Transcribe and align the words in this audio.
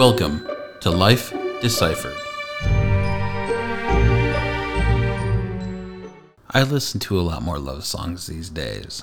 Welcome 0.00 0.48
to 0.80 0.90
Life 0.90 1.30
Deciphered. 1.60 2.16
I 6.50 6.62
listen 6.62 7.00
to 7.00 7.20
a 7.20 7.20
lot 7.20 7.42
more 7.42 7.58
love 7.58 7.84
songs 7.84 8.26
these 8.26 8.48
days. 8.48 9.02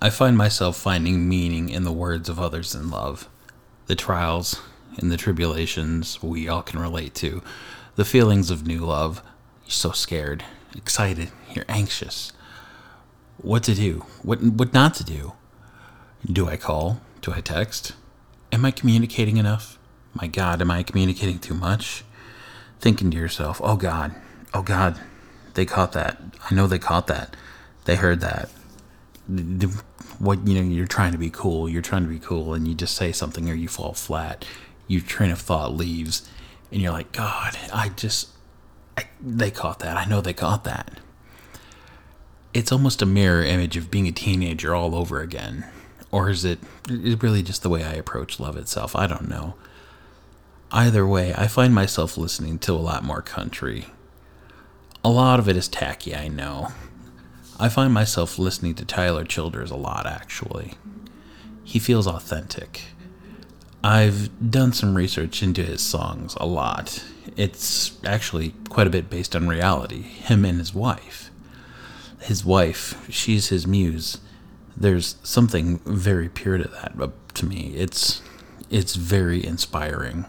I 0.00 0.08
find 0.08 0.34
myself 0.34 0.78
finding 0.78 1.28
meaning 1.28 1.68
in 1.68 1.84
the 1.84 1.92
words 1.92 2.30
of 2.30 2.40
others 2.40 2.74
in 2.74 2.88
love, 2.88 3.28
the 3.86 3.94
trials 3.94 4.62
and 4.96 5.12
the 5.12 5.18
tribulations 5.18 6.22
we 6.22 6.48
all 6.48 6.62
can 6.62 6.80
relate 6.80 7.14
to, 7.16 7.42
the 7.96 8.06
feelings 8.06 8.50
of 8.50 8.66
new 8.66 8.80
love. 8.80 9.22
You're 9.64 9.72
so 9.72 9.90
scared, 9.90 10.42
excited, 10.74 11.32
you're 11.52 11.66
anxious. 11.68 12.32
What 13.36 13.62
to 13.64 13.74
do? 13.74 14.06
What 14.22 14.42
what 14.42 14.72
not 14.72 14.94
to 14.94 15.04
do? 15.04 15.34
Do 16.24 16.48
I 16.48 16.56
call? 16.56 17.02
Do 17.20 17.34
I 17.34 17.42
text? 17.42 17.92
Am 18.50 18.64
I 18.64 18.70
communicating 18.70 19.36
enough? 19.36 19.78
My 20.14 20.28
God, 20.28 20.60
am 20.60 20.70
I 20.70 20.82
communicating 20.82 21.38
too 21.38 21.54
much? 21.54 22.04
Thinking 22.80 23.10
to 23.10 23.16
yourself, 23.16 23.60
oh 23.64 23.76
God, 23.76 24.14
oh 24.52 24.62
God, 24.62 25.00
they 25.54 25.64
caught 25.64 25.92
that. 25.92 26.20
I 26.50 26.54
know 26.54 26.66
they 26.66 26.78
caught 26.78 27.06
that. 27.08 27.36
They 27.84 27.96
heard 27.96 28.20
that. 28.20 28.48
What, 30.18 30.46
you 30.46 30.54
know, 30.54 30.68
you're 30.68 30.86
trying 30.86 31.12
to 31.12 31.18
be 31.18 31.30
cool. 31.30 31.68
You're 31.68 31.82
trying 31.82 32.04
to 32.04 32.08
be 32.08 32.18
cool 32.18 32.54
and 32.54 32.68
you 32.68 32.74
just 32.74 32.94
say 32.94 33.10
something 33.10 33.50
or 33.50 33.54
you 33.54 33.68
fall 33.68 33.94
flat. 33.94 34.44
Your 34.86 35.00
train 35.00 35.30
of 35.30 35.40
thought 35.40 35.74
leaves 35.74 36.28
and 36.70 36.80
you're 36.80 36.92
like, 36.92 37.12
God, 37.12 37.56
I 37.72 37.88
just, 37.90 38.28
I, 38.96 39.04
they 39.20 39.50
caught 39.50 39.80
that. 39.80 39.96
I 39.96 40.04
know 40.04 40.20
they 40.20 40.32
caught 40.32 40.64
that. 40.64 41.00
It's 42.52 42.70
almost 42.70 43.02
a 43.02 43.06
mirror 43.06 43.42
image 43.42 43.76
of 43.76 43.90
being 43.90 44.06
a 44.06 44.12
teenager 44.12 44.74
all 44.74 44.94
over 44.94 45.20
again. 45.20 45.66
Or 46.12 46.30
is 46.30 46.44
it, 46.44 46.60
is 46.88 47.14
it 47.14 47.22
really 47.22 47.42
just 47.42 47.62
the 47.62 47.68
way 47.68 47.82
I 47.82 47.94
approach 47.94 48.38
love 48.38 48.56
itself? 48.56 48.94
I 48.94 49.08
don't 49.08 49.28
know. 49.28 49.54
Either 50.74 51.06
way, 51.06 51.32
I 51.36 51.46
find 51.46 51.72
myself 51.72 52.16
listening 52.16 52.58
to 52.58 52.72
a 52.72 52.82
lot 52.82 53.04
more 53.04 53.22
country. 53.22 53.86
A 55.04 55.08
lot 55.08 55.38
of 55.38 55.48
it 55.48 55.56
is 55.56 55.68
tacky, 55.68 56.16
I 56.16 56.26
know. 56.26 56.72
I 57.60 57.68
find 57.68 57.94
myself 57.94 58.40
listening 58.40 58.74
to 58.74 58.84
Tyler 58.84 59.22
Childers 59.22 59.70
a 59.70 59.76
lot, 59.76 60.04
actually. 60.04 60.72
He 61.62 61.78
feels 61.78 62.08
authentic. 62.08 62.86
I've 63.84 64.50
done 64.50 64.72
some 64.72 64.96
research 64.96 65.44
into 65.44 65.62
his 65.62 65.80
songs 65.80 66.34
a 66.40 66.46
lot. 66.46 67.04
It's 67.36 67.96
actually 68.04 68.56
quite 68.68 68.88
a 68.88 68.90
bit 68.90 69.08
based 69.08 69.36
on 69.36 69.46
reality, 69.46 70.02
him 70.02 70.44
and 70.44 70.58
his 70.58 70.74
wife. 70.74 71.30
His 72.20 72.44
wife, 72.44 73.08
she's 73.08 73.50
his 73.50 73.64
muse. 73.64 74.18
There's 74.76 75.18
something 75.22 75.78
very 75.86 76.28
pure 76.28 76.58
to 76.58 76.66
that 76.66 76.94
uh, 77.00 77.10
to 77.34 77.46
me. 77.46 77.74
It's 77.76 78.22
it's 78.70 78.96
very 78.96 79.44
inspiring 79.44 80.26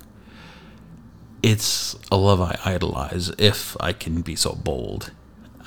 it's 1.45 1.95
a 2.11 2.17
love 2.17 2.41
I 2.41 2.57
idolize, 2.65 3.29
if 3.37 3.77
I 3.79 3.93
can 3.93 4.23
be 4.23 4.35
so 4.35 4.53
bold. 4.53 5.11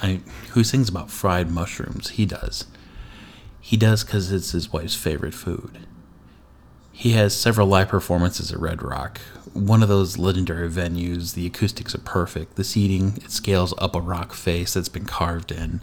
I, 0.03 0.23
who 0.51 0.65
sings 0.65 0.89
about 0.89 1.09
fried 1.09 1.53
mushrooms? 1.53 2.11
He 2.11 2.27
does. 2.27 2.67
He 3.61 3.77
does 3.77 4.03
because 4.03 4.33
it's 4.33 4.51
his 4.51 4.73
wife's 4.73 4.97
favorite 4.97 5.35
food. 5.35 5.87
He 6.91 7.12
has 7.12 7.33
several 7.33 7.69
live 7.69 7.91
performances 7.91 8.51
at 8.51 8.59
Red 8.59 8.83
Rock, 8.83 9.20
one 9.53 9.85
of 9.85 9.89
those 9.89 10.19
legendary 10.19 10.69
venues. 10.69 11.35
The 11.35 11.47
acoustics 11.47 11.95
are 11.95 11.98
perfect. 11.98 12.57
The 12.57 12.65
seating 12.65 13.19
it 13.19 13.31
scales 13.31 13.73
up 13.79 13.95
a 13.95 14.01
rock 14.01 14.33
face 14.33 14.75
that's 14.75 14.89
been 14.89 15.05
carved 15.05 15.53
in. 15.53 15.81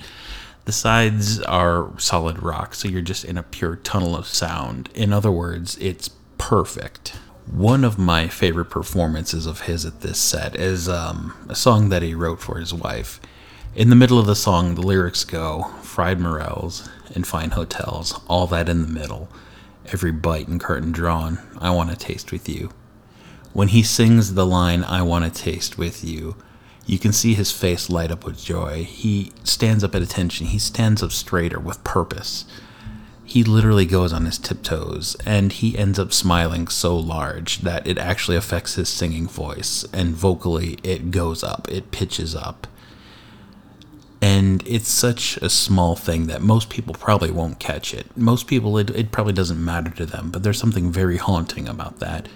The 0.66 0.74
sides 0.74 1.40
are 1.44 1.98
solid 1.98 2.44
rock, 2.44 2.76
so 2.76 2.90
you're 2.90 3.02
just 3.02 3.24
in 3.24 3.38
a 3.38 3.44
pure 3.44 3.78
tunnel 3.78 4.14
of 4.14 4.28
sound. 4.28 4.90
In 4.94 5.14
other 5.14 5.32
words, 5.32 5.78
it's 5.80 6.10
perfect. 6.38 7.16
One 7.52 7.84
of 7.84 8.00
my 8.00 8.28
favorite 8.28 8.72
performances 8.72 9.46
of 9.46 9.62
his 9.62 9.86
at 9.86 10.02
this 10.02 10.20
set 10.20 10.56
is 10.56 10.90
um, 10.90 11.34
a 11.48 11.56
song 11.56 11.90
that 11.90 12.02
he 12.02 12.16
wrote 12.16 12.42
for 12.42 12.58
his 12.58 12.74
wife. 12.74 13.22
In 13.76 13.90
the 13.90 13.96
middle 13.96 14.18
of 14.18 14.26
the 14.26 14.36
song, 14.36 14.74
the 14.74 14.82
lyrics 14.82 15.24
go 15.24 15.72
fried 15.82 16.20
morels 16.20 16.90
and 17.14 17.26
fine 17.26 17.52
hotels, 17.52 18.20
all 18.28 18.48
that 18.48 18.68
in 18.68 18.82
the 18.82 18.88
middle. 18.88 19.30
Every 19.94 20.12
bite 20.12 20.48
and 20.48 20.60
curtain 20.60 20.92
drawn, 20.92 21.40
I 21.60 21.70
want 21.70 21.92
to 21.92 21.96
taste 21.96 22.32
with 22.32 22.50
you. 22.50 22.72
When 23.54 23.68
he 23.68 23.84
sings 23.84 24.34
the 24.34 24.46
line, 24.46 24.84
I 24.84 25.04
want 25.04 25.24
to 25.26 25.42
taste 25.42 25.78
with 25.78 26.04
you, 26.04 26.36
you 26.88 26.98
can 26.98 27.14
see 27.14 27.36
his 27.36 27.52
face 27.52 27.90
light 27.92 28.12
up 28.12 28.26
with 28.26 28.44
joy. 28.44 28.84
He 28.84 29.32
stands 29.44 29.84
up 29.84 29.94
at 29.94 30.02
attention, 30.02 30.48
he 30.48 30.60
stands 30.60 31.04
up 31.04 31.12
straighter 31.12 31.60
with 31.60 31.84
purpose 31.84 32.46
he 33.26 33.44
literally 33.44 33.86
goes 33.86 34.14
on 34.14 34.26
his 34.26 34.38
tiptoes 34.38 35.18
and 35.26 35.52
he 35.52 35.78
ends 35.78 35.98
up 35.98 36.14
smiling 36.14 36.68
so 36.68 36.96
large 36.96 37.62
that 37.62 37.86
it 37.88 37.98
actually 37.98 38.38
affects 38.38 38.76
his 38.76 38.88
singing 38.88 39.28
voice 39.28 39.84
and 39.92 40.16
vocally 40.16 40.78
it 40.84 41.10
goes 41.10 41.44
up 41.44 41.68
it 41.70 41.92
pitches 41.92 42.36
up. 42.36 42.68
And 44.22 44.66
it's 44.66 44.90
such 44.90 45.38
a 45.38 45.50
small 45.50 45.96
thing 45.96 46.28
that 46.28 46.42
most 46.42 46.70
people 46.70 46.96
probably 46.96 47.30
won't 47.30 47.60
catch 47.60 47.94
it. 47.94 48.16
Most 48.16 48.48
people 48.48 48.78
it, 48.78 48.90
it 48.92 49.12
probably 49.12 49.34
doesn't 49.34 49.64
matter 49.64 49.90
to 49.92 50.06
them 50.06 50.30
but 50.30 50.44
there's 50.44 50.60
something 50.60 50.92
very 50.92 51.18
haunting 51.18 51.68
about 51.68 52.00
that. 52.00 52.30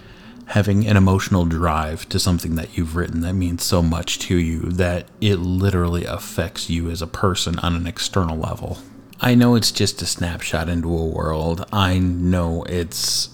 Having 0.46 0.88
an 0.88 0.96
emotional 0.96 1.44
drive 1.44 2.08
to 2.08 2.18
something 2.18 2.56
that 2.56 2.76
you've 2.76 2.96
written 2.96 3.20
that 3.20 3.34
means 3.34 3.62
so 3.62 3.80
much 3.80 4.18
to 4.18 4.36
you 4.36 4.62
that 4.62 5.06
it 5.20 5.36
literally 5.36 6.04
affects 6.04 6.68
you 6.68 6.90
as 6.90 7.00
a 7.00 7.06
person 7.06 7.60
on 7.60 7.76
an 7.76 7.86
external 7.86 8.36
level 8.36 8.78
I 9.22 9.34
know 9.34 9.54
it's 9.54 9.70
just 9.70 10.00
a 10.00 10.06
snapshot 10.06 10.70
into 10.70 10.96
a 10.96 11.04
world. 11.04 11.66
I 11.70 11.98
know 11.98 12.62
it's 12.64 13.28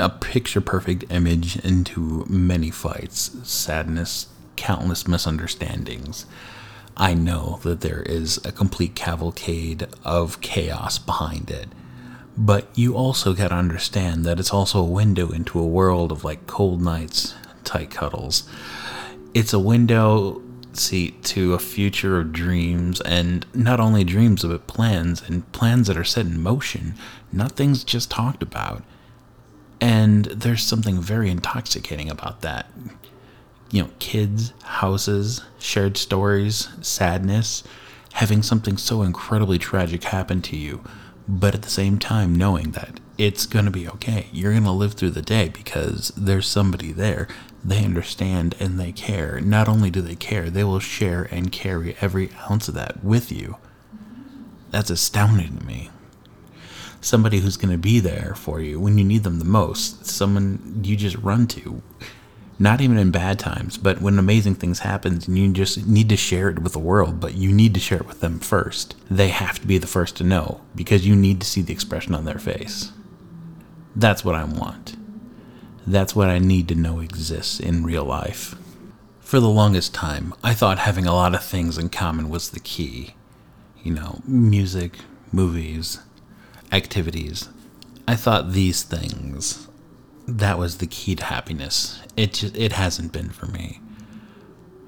a 0.00 0.08
picture 0.08 0.62
perfect 0.62 1.04
image 1.10 1.56
into 1.58 2.24
many 2.30 2.70
fights, 2.70 3.30
sadness, 3.46 4.28
countless 4.56 5.06
misunderstandings. 5.06 6.24
I 6.96 7.12
know 7.12 7.60
that 7.62 7.82
there 7.82 8.00
is 8.04 8.42
a 8.46 8.52
complete 8.52 8.94
cavalcade 8.94 9.86
of 10.02 10.40
chaos 10.40 10.98
behind 10.98 11.50
it. 11.50 11.68
But 12.38 12.66
you 12.74 12.96
also 12.96 13.34
got 13.34 13.48
to 13.48 13.54
understand 13.54 14.24
that 14.24 14.40
it's 14.40 14.52
also 14.52 14.80
a 14.80 14.84
window 14.84 15.30
into 15.30 15.60
a 15.60 15.66
world 15.66 16.10
of 16.10 16.24
like 16.24 16.46
cold 16.46 16.80
nights, 16.80 17.34
tight 17.64 17.90
cuddles. 17.90 18.48
It's 19.34 19.52
a 19.52 19.58
window 19.58 20.40
seat 20.78 21.22
to 21.24 21.54
a 21.54 21.58
future 21.58 22.18
of 22.18 22.32
dreams, 22.32 23.00
and 23.02 23.46
not 23.54 23.80
only 23.80 24.04
dreams, 24.04 24.44
but 24.44 24.66
plans, 24.66 25.22
and 25.22 25.50
plans 25.52 25.86
that 25.88 25.96
are 25.96 26.04
set 26.04 26.26
in 26.26 26.40
motion, 26.40 26.94
not 27.32 27.52
things 27.52 27.84
just 27.84 28.10
talked 28.10 28.42
about. 28.42 28.82
And 29.80 30.26
there's 30.26 30.62
something 30.62 31.00
very 31.00 31.30
intoxicating 31.30 32.10
about 32.10 32.40
that. 32.42 32.70
You 33.70 33.82
know, 33.82 33.90
kids, 33.98 34.52
houses, 34.62 35.42
shared 35.58 35.96
stories, 35.96 36.68
sadness, 36.80 37.62
having 38.14 38.42
something 38.42 38.76
so 38.76 39.02
incredibly 39.02 39.58
tragic 39.58 40.04
happen 40.04 40.40
to 40.42 40.56
you, 40.56 40.82
but 41.28 41.54
at 41.54 41.62
the 41.62 41.70
same 41.70 41.98
time 41.98 42.34
knowing 42.34 42.70
that 42.70 43.00
it's 43.18 43.46
going 43.46 43.64
to 43.64 43.70
be 43.70 43.88
okay. 43.88 44.28
You're 44.32 44.52
going 44.52 44.64
to 44.64 44.70
live 44.70 44.94
through 44.94 45.10
the 45.10 45.22
day 45.22 45.48
because 45.48 46.12
there's 46.16 46.46
somebody 46.46 46.92
there 46.92 47.28
they 47.66 47.84
understand 47.84 48.54
and 48.60 48.78
they 48.78 48.92
care. 48.92 49.40
Not 49.40 49.68
only 49.68 49.90
do 49.90 50.00
they 50.00 50.14
care, 50.14 50.50
they 50.50 50.62
will 50.62 50.78
share 50.78 51.24
and 51.32 51.50
carry 51.50 51.96
every 52.00 52.30
ounce 52.48 52.68
of 52.68 52.74
that 52.74 53.02
with 53.02 53.32
you. 53.32 53.56
That's 54.70 54.90
astounding 54.90 55.58
to 55.58 55.64
me. 55.64 55.90
Somebody 57.00 57.40
who's 57.40 57.56
going 57.56 57.72
to 57.72 57.78
be 57.78 57.98
there 57.98 58.34
for 58.36 58.60
you 58.60 58.78
when 58.78 58.98
you 58.98 59.04
need 59.04 59.24
them 59.24 59.38
the 59.38 59.44
most, 59.44 60.06
someone 60.06 60.80
you 60.84 60.96
just 60.96 61.16
run 61.16 61.46
to. 61.48 61.82
Not 62.58 62.80
even 62.80 62.98
in 62.98 63.10
bad 63.10 63.38
times, 63.38 63.76
but 63.76 64.00
when 64.00 64.18
amazing 64.18 64.54
things 64.54 64.78
happen 64.78 65.14
and 65.14 65.36
you 65.36 65.52
just 65.52 65.86
need 65.86 66.08
to 66.08 66.16
share 66.16 66.48
it 66.48 66.60
with 66.60 66.72
the 66.72 66.78
world, 66.78 67.20
but 67.20 67.34
you 67.34 67.52
need 67.52 67.74
to 67.74 67.80
share 67.80 67.98
it 67.98 68.06
with 68.06 68.20
them 68.20 68.38
first. 68.38 68.94
They 69.10 69.28
have 69.28 69.58
to 69.60 69.66
be 69.66 69.76
the 69.78 69.86
first 69.86 70.16
to 70.16 70.24
know 70.24 70.60
because 70.74 71.06
you 71.06 71.14
need 71.16 71.40
to 71.40 71.46
see 71.46 71.62
the 71.62 71.74
expression 71.74 72.14
on 72.14 72.24
their 72.24 72.38
face. 72.38 72.92
That's 73.96 74.22
what 74.22 74.34
I 74.34 74.44
want. 74.44 74.94
That's 75.86 76.14
what 76.14 76.28
I 76.28 76.38
need 76.38 76.68
to 76.68 76.74
know 76.74 77.00
exists 77.00 77.58
in 77.58 77.82
real 77.82 78.04
life. 78.04 78.54
For 79.20 79.40
the 79.40 79.48
longest 79.48 79.94
time, 79.94 80.34
I 80.44 80.52
thought 80.52 80.78
having 80.78 81.06
a 81.06 81.14
lot 81.14 81.34
of 81.34 81.42
things 81.42 81.78
in 81.78 81.88
common 81.88 82.28
was 82.28 82.50
the 82.50 82.60
key. 82.60 83.14
You 83.82 83.94
know, 83.94 84.20
music, 84.26 84.98
movies, 85.32 86.00
activities. 86.70 87.48
I 88.06 88.16
thought 88.16 88.52
these 88.52 88.82
things 88.82 89.66
that 90.28 90.58
was 90.58 90.78
the 90.78 90.86
key 90.86 91.14
to 91.14 91.24
happiness. 91.24 92.02
It 92.16 92.34
just, 92.34 92.56
it 92.56 92.72
hasn't 92.72 93.12
been 93.12 93.30
for 93.30 93.46
me. 93.46 93.80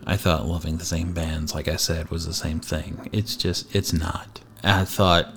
I 0.07 0.17
thought 0.17 0.47
loving 0.47 0.77
the 0.77 0.85
same 0.85 1.13
bands, 1.13 1.55
like 1.55 1.69
I 1.69 1.77
said, 1.77 2.11
was 2.11 2.27
the 2.27 2.35
same 2.35 2.61
thing. 2.61 3.09
It's 3.13 3.37
just, 3.37 3.75
it's 3.75 3.93
not. 3.93 4.41
I 4.63 4.85
thought 4.85 5.33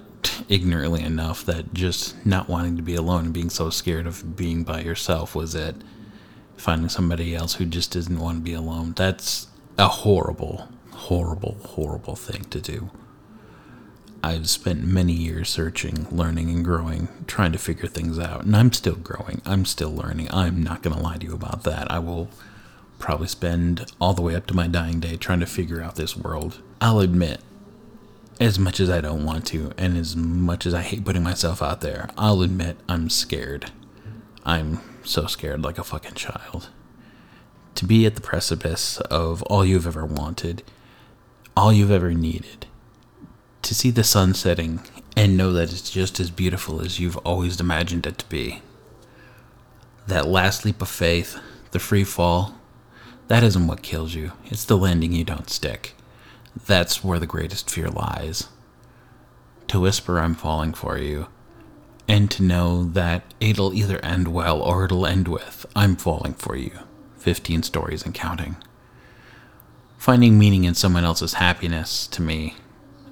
ignorantly 0.50 1.04
enough 1.04 1.46
that 1.46 1.74
just 1.74 2.26
not 2.26 2.50
wanting 2.50 2.76
to 2.78 2.82
be 2.82 2.96
alone 2.96 3.26
and 3.26 3.34
being 3.34 3.50
so 3.50 3.70
scared 3.70 4.08
of 4.08 4.36
being 4.36 4.64
by 4.64 4.82
yourself 4.82 5.36
was 5.36 5.56
it. 5.56 5.76
Finding 6.58 6.90
somebody 6.90 7.36
else 7.36 7.56
who 7.56 7.66
just 7.66 7.92
doesn't 7.92 8.20
want 8.20 8.38
to 8.38 8.44
be 8.44 8.54
alone. 8.54 8.94
That's 8.96 9.48
a 9.78 9.88
horrible, 9.88 10.68
horrible, 10.92 11.58
horrible 11.66 12.16
thing 12.16 12.44
to 12.46 12.62
do. 12.62 12.92
I've 14.24 14.48
spent 14.48 14.84
many 14.84 15.14
years 15.14 15.50
searching, 15.50 16.06
learning, 16.12 16.50
and 16.52 16.64
growing, 16.64 17.08
trying 17.26 17.52
to 17.54 17.58
figure 17.58 17.88
things 17.88 18.20
out. 18.20 18.44
And 18.44 18.56
I'm 18.56 18.72
still 18.72 18.96
growing. 18.96 19.42
I'm 19.46 19.66
still 19.66 19.92
learning. 19.92 20.28
I'm 20.32 20.62
not 20.62 20.84
going 20.84 20.96
to 20.96 21.02
lie 21.02 21.18
to 21.18 21.26
you 21.26 21.34
about 21.34 21.64
that. 21.64 21.92
I 21.92 21.98
will 21.98 22.30
probably 23.00 23.28
spend 23.28 23.92
all 24.00 24.14
the 24.14 24.22
way 24.22 24.36
up 24.36 24.46
to 24.48 24.54
my 24.54 24.68
dying 24.68 25.00
day 25.00 25.18
trying 25.18 25.40
to 25.40 25.48
figure 25.48 25.82
out 25.82 25.96
this 25.96 26.16
world. 26.16 26.62
I'll 26.80 27.00
admit, 27.00 27.42
as 28.42 28.58
much 28.58 28.80
as 28.80 28.90
I 28.90 29.02
don't 29.02 29.24
want 29.24 29.46
to, 29.48 29.72
and 29.78 29.96
as 29.96 30.16
much 30.16 30.66
as 30.66 30.74
I 30.74 30.82
hate 30.82 31.06
putting 31.06 31.22
myself 31.22 31.62
out 31.62 31.82
there, 31.82 32.10
I'll 32.18 32.42
admit 32.42 32.76
I'm 32.90 33.08
scared. 33.08 33.72
I'm 34.44 34.82
so 35.04 35.28
scared 35.28 35.62
like 35.62 35.78
a 35.78 35.84
fucking 35.84 36.16
child. 36.16 36.70
To 37.76 37.86
be 37.86 38.04
at 38.08 38.16
the 38.16 38.22
precipice 38.22 39.00
of 39.02 39.44
all 39.44 39.64
you've 39.64 39.86
ever 39.86 40.08
wanted, 40.08 40.64
all 41.56 41.72
you've 41.72 41.92
ever 41.92 42.16
needed 42.16 42.66
to 43.62 43.76
see 43.76 43.92
the 43.92 44.04
sun 44.04 44.34
setting 44.34 44.82
and 45.16 45.38
know 45.38 45.54
that 45.54 45.72
it's 45.72 45.92
just 45.92 46.20
as 46.20 46.32
beautiful 46.32 46.82
as 46.82 47.00
you've 47.00 47.18
always 47.18 47.60
imagined 47.60 48.08
it 48.08 48.18
to 48.18 48.26
be. 48.26 48.64
That 50.08 50.28
last 50.28 50.66
leap 50.66 50.82
of 50.82 50.90
faith, 50.90 51.40
the 51.70 51.80
free 51.80 52.04
fall, 52.04 52.56
that 53.28 53.44
isn't 53.44 53.68
what 53.68 53.84
kills 53.84 54.16
you. 54.16 54.32
It's 54.46 54.66
the 54.66 54.78
landing 54.78 55.12
you 55.14 55.24
don't 55.24 55.50
stick. 55.50 55.94
That's 56.56 57.04
where 57.04 57.20
the 57.20 57.28
greatest 57.28 57.70
fear 57.70 57.90
lies. 57.90 58.50
To 59.68 59.80
whisper, 59.80 60.20
I'm 60.20 60.36
falling 60.36 60.74
for 60.74 60.98
you, 60.98 61.28
and 62.08 62.30
to 62.32 62.44
know 62.44 62.84
that 62.84 63.34
it'll 63.40 63.74
either 63.74 64.04
end 64.04 64.28
well 64.28 64.62
or 64.62 64.86
it'll 64.86 65.06
end 65.06 65.28
with, 65.28 65.66
I'm 65.76 65.96
falling 65.96 66.34
for 66.34 66.56
you. 66.56 66.72
15 67.18 67.64
stories 67.64 68.04
and 68.04 68.14
counting. 68.14 68.58
Finding 69.98 70.38
meaning 70.38 70.64
in 70.64 70.74
someone 70.74 71.06
else's 71.06 71.36
happiness, 71.36 72.08
to 72.08 72.22
me, 72.22 72.56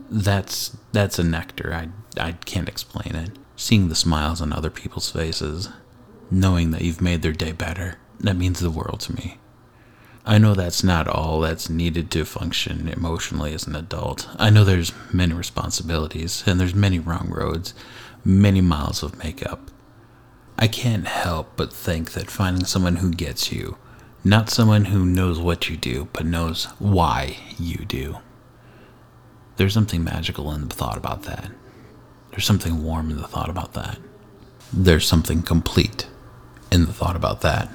that's 0.09 0.75
that's 0.91 1.19
a 1.19 1.23
nectar. 1.23 1.71
I 1.73 1.89
I 2.19 2.31
can't 2.31 2.67
explain 2.67 3.15
it. 3.15 3.37
Seeing 3.55 3.89
the 3.89 3.95
smiles 3.95 4.41
on 4.41 4.51
other 4.51 4.71
people's 4.71 5.11
faces, 5.11 5.69
knowing 6.31 6.71
that 6.71 6.81
you've 6.81 7.01
made 7.01 7.21
their 7.21 7.31
day 7.31 7.51
better, 7.51 7.97
that 8.19 8.35
means 8.35 8.59
the 8.59 8.71
world 8.71 9.01
to 9.01 9.15
me. 9.15 9.37
I 10.25 10.37
know 10.37 10.53
that's 10.53 10.83
not 10.83 11.07
all 11.07 11.39
that's 11.41 11.69
needed 11.69 12.11
to 12.11 12.25
function 12.25 12.87
emotionally 12.87 13.53
as 13.53 13.65
an 13.65 13.75
adult. 13.75 14.29
I 14.37 14.49
know 14.49 14.63
there's 14.63 14.93
many 15.13 15.33
responsibilities 15.33 16.43
and 16.45 16.59
there's 16.59 16.75
many 16.75 16.99
wrong 16.99 17.29
roads, 17.29 17.73
many 18.23 18.61
miles 18.61 19.01
of 19.01 19.17
makeup. 19.17 19.71
I 20.57 20.67
can't 20.67 21.07
help 21.07 21.53
but 21.55 21.73
think 21.73 22.11
that 22.11 22.29
finding 22.29 22.65
someone 22.65 22.97
who 22.97 23.11
gets 23.11 23.51
you, 23.51 23.77
not 24.23 24.49
someone 24.49 24.85
who 24.85 25.05
knows 25.05 25.39
what 25.39 25.69
you 25.69 25.77
do, 25.77 26.09
but 26.13 26.25
knows 26.25 26.65
why 26.79 27.37
you 27.57 27.85
do, 27.85 28.17
there's 29.59 29.73
something 29.73 30.05
magical 30.05 30.53
in 30.53 30.69
the 30.69 30.75
thought 30.75 30.97
about 30.97 31.23
that. 31.23 31.51
There's 32.31 32.45
something 32.45 32.81
warm 32.81 33.11
in 33.11 33.17
the 33.17 33.27
thought 33.27 33.49
about 33.49 33.73
that. 33.73 33.97
There's 34.71 35.05
something 35.05 35.41
complete 35.41 36.07
in 36.71 36.85
the 36.85 36.93
thought 36.93 37.17
about 37.17 37.41
that. 37.41 37.67